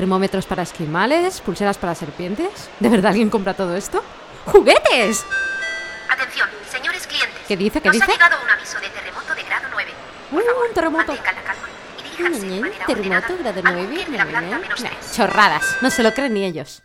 [0.00, 2.68] termómetros para esquimales, pulseras para serpientes.
[2.80, 4.04] ¿De verdad alguien compra todo esto?
[4.44, 5.24] ¡Juguetes!
[6.10, 7.40] Atención, señores clientes.
[7.48, 7.80] ¿Qué dice?
[7.80, 8.04] ¿Qué Nos dice?
[8.04, 9.90] ha llegado un aviso de terremoto de grado 9.
[10.30, 11.06] Por Uh, favor, un terremoto.
[11.12, 13.86] mantengan la calma y diríjanse de manera Terremoto, ordenada grado al 9.
[13.86, 15.12] búnker de la planta menos Nah, tres.
[15.16, 16.82] Chorradas, no se lo creen ni ellos.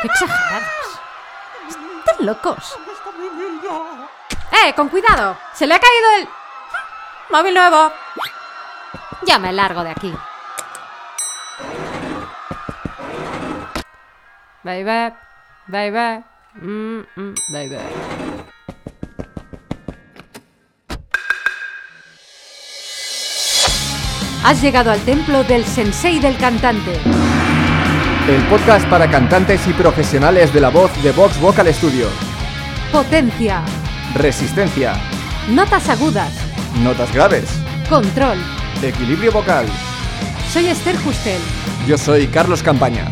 [0.00, 0.70] ¡Qué exagerados!
[1.68, 2.78] ¡Están locos!
[4.64, 5.36] ¡Eh, con cuidado!
[5.52, 6.28] ¡Se le ha caído el...
[7.28, 7.92] móvil nuevo!
[9.26, 10.14] Ya me largo de aquí.
[14.64, 15.12] Baby,
[15.68, 16.24] baby,
[16.60, 17.78] mm, mm, baby.
[24.44, 26.92] Has llegado al templo del sensei del cantante.
[28.28, 32.06] El podcast para cantantes y profesionales de la voz de Vox Vocal Studio.
[32.90, 33.62] Potencia,
[34.14, 34.94] Resistencia.
[35.48, 36.32] notas agudas,
[36.82, 37.48] Notas graves.
[37.88, 38.38] control.
[38.82, 39.66] Equilibrio vocal.
[40.52, 41.40] Soy Esther Justel.
[41.86, 43.06] Yo soy Carlos Campaña.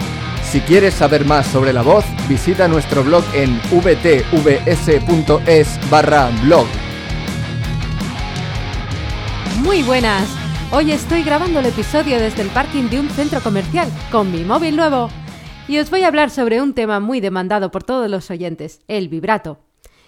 [0.51, 4.88] Si quieres saber más sobre la voz, visita nuestro blog en vtvs.es
[5.88, 6.66] barra blog.
[9.63, 10.29] Muy buenas.
[10.73, 14.74] Hoy estoy grabando el episodio desde el parking de un centro comercial con mi móvil
[14.74, 15.09] nuevo.
[15.69, 19.09] Y os voy a hablar sobre un tema muy demandado por todos los oyentes, el
[19.09, 19.61] vibrato.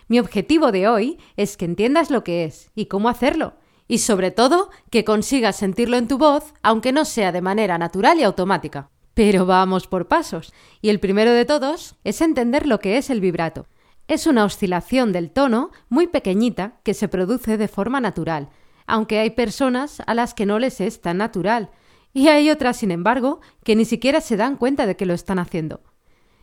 [0.08, 3.54] Mi objetivo de hoy es que entiendas lo que es y cómo hacerlo.
[3.86, 8.18] Y sobre todo, que consigas sentirlo en tu voz, aunque no sea de manera natural
[8.18, 8.91] y automática.
[9.14, 10.52] Pero vamos por pasos.
[10.80, 13.66] Y el primero de todos es entender lo que es el vibrato.
[14.08, 18.48] Es una oscilación del tono muy pequeñita que se produce de forma natural,
[18.86, 21.70] aunque hay personas a las que no les es tan natural,
[22.12, 25.38] y hay otras, sin embargo, que ni siquiera se dan cuenta de que lo están
[25.38, 25.80] haciendo.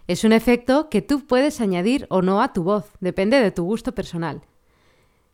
[0.08, 3.64] Es un efecto que tú puedes añadir o no a tu voz, depende de tu
[3.64, 4.42] gusto personal.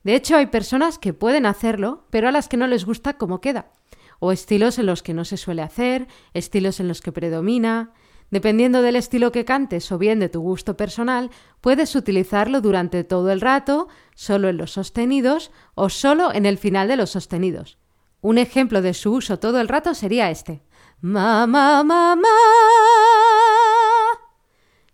[0.04, 3.40] De hecho, hay personas que pueden hacerlo, pero a las que no les gusta cómo
[3.40, 3.72] queda,
[4.20, 7.92] o estilos en los que no se suele hacer, estilos en los que predomina.
[8.32, 11.30] Dependiendo del estilo que cantes o bien de tu gusto personal,
[11.62, 16.88] puedes utilizarlo durante todo el rato, solo en los sostenidos o solo en el final
[16.88, 17.78] de los sostenidos.
[18.22, 20.64] Un ejemplo de su uso todo el rato sería este.
[21.02, 21.86] Ma, ma.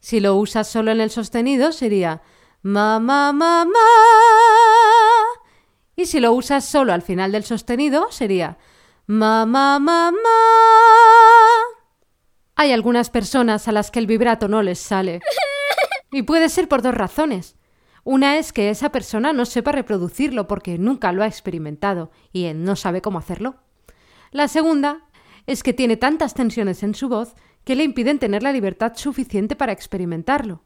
[0.02, 2.22] Si lo usas solo en el sostenido sería
[2.62, 3.66] ma, ma.
[5.96, 8.58] Y si lo usas solo al final del sostenido sería
[9.08, 10.18] ma, ma, ma, ma.
[12.56, 15.22] Hay algunas personas a las que el vibrato no les sale.
[16.12, 17.56] Y puede ser por dos razones.
[18.04, 22.76] Una es que esa persona no sepa reproducirlo porque nunca lo ha experimentado y no
[22.76, 23.56] sabe cómo hacerlo.
[24.32, 25.08] La segunda
[25.46, 29.56] es que tiene tantas tensiones en su voz que le impiden tener la libertad suficiente
[29.56, 30.64] para experimentarlo.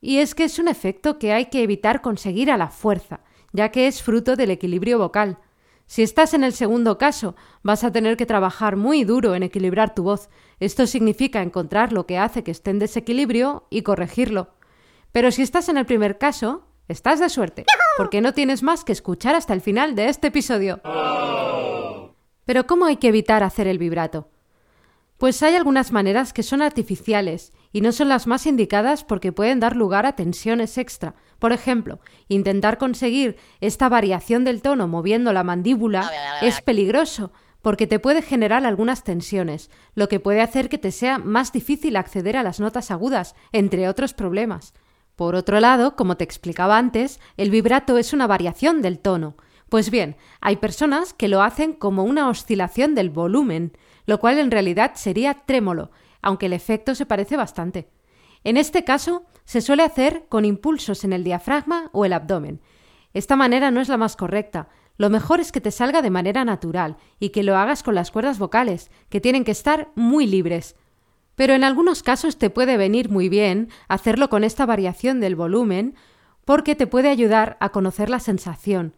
[0.00, 3.20] Y es que es un efecto que hay que evitar conseguir a la fuerza,
[3.52, 5.38] ya que es fruto del equilibrio vocal.
[5.86, 9.94] Si estás en el segundo caso, vas a tener que trabajar muy duro en equilibrar
[9.94, 10.30] tu voz.
[10.60, 14.54] Esto significa encontrar lo que hace que esté en desequilibrio y corregirlo.
[15.12, 17.64] Pero si estás en el primer caso, estás de suerte,
[17.96, 20.80] porque no tienes más que escuchar hasta el final de este episodio.
[22.44, 24.28] Pero ¿cómo hay que evitar hacer el vibrato?
[25.18, 29.58] Pues hay algunas maneras que son artificiales y no son las más indicadas porque pueden
[29.58, 31.16] dar lugar a tensiones extra.
[31.40, 31.98] Por ejemplo,
[32.28, 36.08] intentar conseguir esta variación del tono moviendo la mandíbula
[36.40, 37.32] es peligroso
[37.62, 41.96] porque te puede generar algunas tensiones, lo que puede hacer que te sea más difícil
[41.96, 44.72] acceder a las notas agudas, entre otros problemas.
[45.16, 49.34] Por otro lado, como te explicaba antes, el vibrato es una variación del tono.
[49.68, 53.72] Pues bien, hay personas que lo hacen como una oscilación del volumen,
[54.06, 55.90] lo cual en realidad sería trémolo,
[56.24, 57.88] aunque el efecto se parece bastante.
[58.42, 62.60] En este caso, se suele hacer con impulsos en el diafragma o el abdomen.
[63.12, 64.68] Esta manera no es la más correcta.
[64.96, 68.10] Lo mejor es que te salga de manera natural y que lo hagas con las
[68.10, 70.76] cuerdas vocales, que tienen que estar muy libres.
[71.34, 75.94] Pero en algunos casos te puede venir muy bien hacerlo con esta variación del volumen
[76.44, 78.96] porque te puede ayudar a conocer la sensación.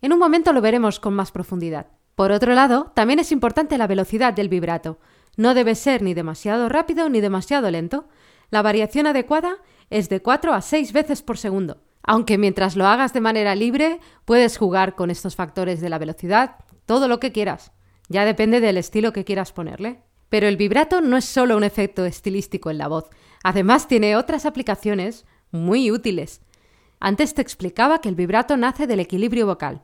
[0.00, 1.88] En un momento lo veremos con más profundidad.
[2.14, 4.98] Por otro lado, también es importante la velocidad del vibrato.
[5.36, 8.08] No debe ser ni demasiado rápido ni demasiado lento.
[8.50, 9.56] La variación adecuada
[9.90, 11.82] es de 4 a 6 veces por segundo.
[12.02, 16.56] Aunque mientras lo hagas de manera libre, puedes jugar con estos factores de la velocidad,
[16.86, 17.72] todo lo que quieras.
[18.08, 20.02] Ya depende del estilo que quieras ponerle.
[20.28, 23.10] Pero el vibrato no es solo un efecto estilístico en la voz,
[23.44, 26.40] además tiene otras aplicaciones muy útiles.
[26.98, 29.82] Antes te explicaba que el vibrato nace del equilibrio vocal.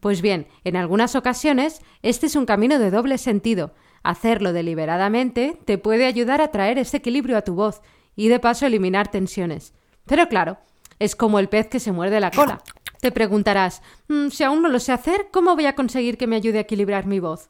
[0.00, 3.74] Pues bien, en algunas ocasiones este es un camino de doble sentido.
[4.02, 7.82] Hacerlo deliberadamente te puede ayudar a traer ese equilibrio a tu voz
[8.16, 9.74] y de paso eliminar tensiones.
[10.06, 10.58] Pero claro,
[10.98, 12.62] es como el pez que se muerde la cola.
[13.00, 16.36] Te preguntarás, "Mm, si aún no lo sé hacer, ¿cómo voy a conseguir que me
[16.36, 17.48] ayude a equilibrar mi voz?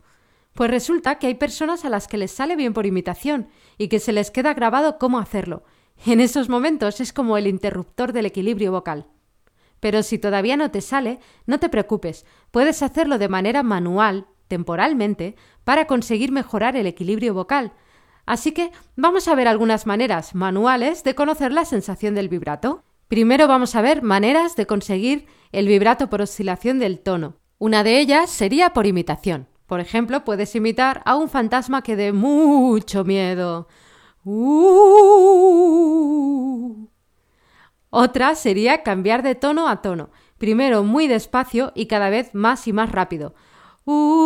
[0.55, 3.49] Pues resulta que hay personas a las que les sale bien por imitación
[3.79, 5.65] y que se les queda grabado cómo hacerlo.
[6.05, 9.07] En esos momentos es como el interruptor del equilibrio vocal.
[9.81, 15.35] Pero si todavía no te sale, no te preocupes, puedes hacerlo de manera manual, temporalmente,
[15.65, 17.73] para conseguir mejorar el equilibrio vocal.
[18.27, 22.85] Así que vamos a ver algunas maneras manuales de conocer la sensación del vibrato.
[23.09, 27.37] Primero vamos a ver maneras de conseguir el vibrato por oscilación del tono.
[27.57, 29.49] Una de ellas sería por imitación.
[29.67, 33.69] Por ejemplo, puedes imitar a un fantasma que dé mucho miedo.
[34.23, 35.23] Uh.
[37.89, 42.75] Otra sería cambiar de tono a tono, primero muy despacio y cada vez más y
[42.75, 43.35] más rápido.
[43.85, 44.23] Uh.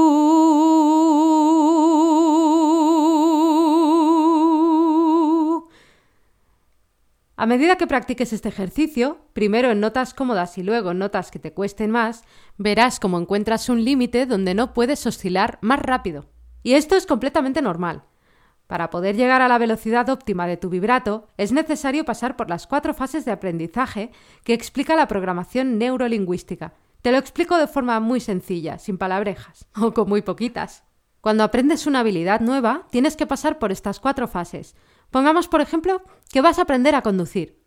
[7.38, 11.38] A medida que practiques este ejercicio, primero en notas cómodas y luego en notas que
[11.38, 12.24] te cuesten más,
[12.56, 16.26] verás cómo encuentras un límite donde no puedes oscilar más rápido.
[16.62, 18.04] Y esto es completamente normal.
[18.66, 22.66] Para poder llegar a la velocidad óptima de tu vibrato, es necesario pasar por las
[22.66, 24.10] cuatro fases de aprendizaje
[24.42, 26.72] que explica la programación neurolingüística.
[27.06, 30.82] Te lo explico de forma muy sencilla, sin palabrejas, o con muy poquitas.
[31.20, 34.74] Cuando aprendes una habilidad nueva, tienes que pasar por estas cuatro fases.
[35.12, 37.62] Pongamos, por ejemplo, que vas a aprender a conducir.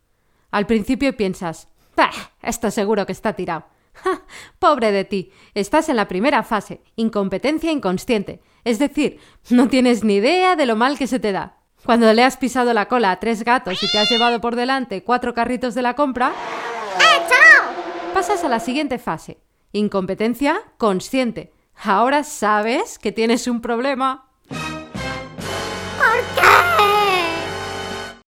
[0.51, 2.11] Al principio piensas, ¡Bah!
[2.41, 3.63] Esto seguro que está tirado.
[4.59, 5.31] Pobre de ti.
[5.53, 8.41] Estás en la primera fase, incompetencia inconsciente.
[8.65, 11.59] Es decir, no tienes ni idea de lo mal que se te da.
[11.85, 15.05] Cuando le has pisado la cola a tres gatos y te has llevado por delante
[15.05, 16.33] cuatro carritos de la compra,
[18.19, 19.37] pasas a la siguiente fase.
[19.71, 21.53] Incompetencia consciente.
[21.73, 24.27] Ahora sabes que tienes un problema.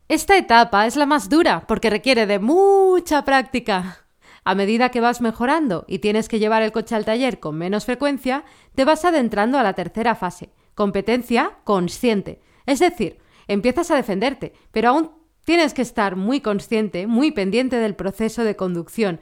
[0.07, 4.05] Esta etapa es la más dura porque requiere de mucha práctica.
[4.43, 7.85] A medida que vas mejorando y tienes que llevar el coche al taller con menos
[7.85, 8.43] frecuencia,
[8.75, 12.43] te vas adentrando a la tercera fase, competencia consciente.
[12.67, 15.11] Es decir, empiezas a defenderte, pero aún
[15.45, 19.19] tienes que estar muy consciente, muy pendiente del proceso de conducción.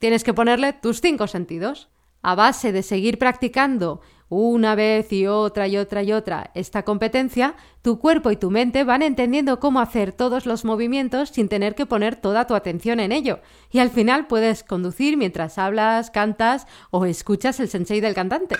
[0.00, 1.90] Tienes que ponerle tus cinco sentidos.
[2.22, 4.00] A base de seguir practicando
[4.30, 8.84] una vez y otra y otra y otra esta competencia, tu cuerpo y tu mente
[8.84, 13.12] van entendiendo cómo hacer todos los movimientos sin tener que poner toda tu atención en
[13.12, 13.40] ello.
[13.70, 18.56] Y al final puedes conducir mientras hablas, cantas o escuchas el sensei del cantante.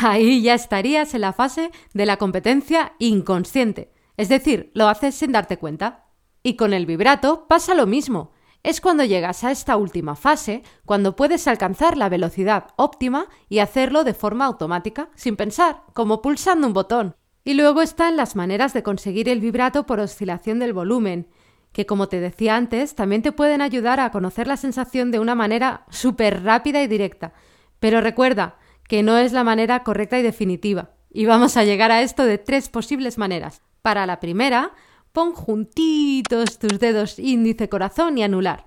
[0.00, 3.92] Ahí ya estarías en la fase de la competencia inconsciente.
[4.16, 6.04] Es decir, lo haces sin darte cuenta.
[6.44, 8.35] Y con el vibrato pasa lo mismo
[8.66, 14.02] es cuando llegas a esta última fase, cuando puedes alcanzar la velocidad óptima y hacerlo
[14.02, 17.14] de forma automática, sin pensar, como pulsando un botón.
[17.44, 21.28] Y luego están las maneras de conseguir el vibrato por oscilación del volumen,
[21.70, 25.36] que como te decía antes, también te pueden ayudar a conocer la sensación de una
[25.36, 27.34] manera súper rápida y directa.
[27.78, 28.56] Pero recuerda
[28.88, 30.90] que no es la manera correcta y definitiva.
[31.08, 33.62] Y vamos a llegar a esto de tres posibles maneras.
[33.82, 34.72] Para la primera,
[35.16, 38.66] Pon juntitos tus dedos índice, corazón y anular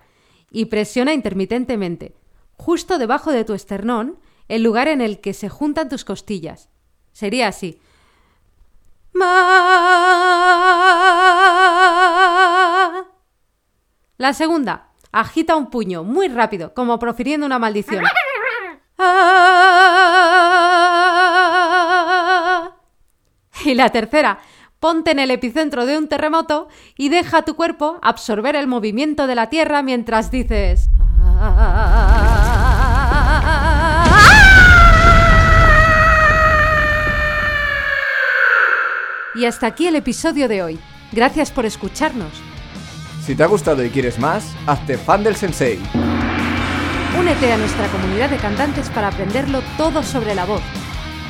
[0.50, 2.16] y presiona intermitentemente,
[2.58, 4.18] justo debajo de tu esternón,
[4.48, 6.70] el lugar en el que se juntan tus costillas.
[7.12, 7.80] Sería así.
[14.18, 18.04] La segunda, agita un puño muy rápido, como profiriendo una maldición.
[23.66, 24.40] Y la tercera,
[24.80, 29.36] ponte en el epicentro de un terremoto y deja tu cuerpo absorber el movimiento de
[29.36, 30.90] la Tierra mientras dices...
[39.36, 40.80] Y hasta aquí el episodio de hoy.
[41.14, 42.34] Gracias por escucharnos.
[43.26, 45.80] Si te ha gustado y quieres más, hazte fan del sensei.
[47.18, 50.62] Únete a nuestra comunidad de cantantes para aprenderlo todo sobre la voz